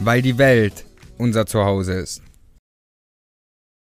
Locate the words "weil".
0.00-0.22